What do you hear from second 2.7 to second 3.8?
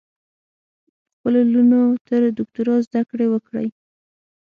ذدکړي وکړئ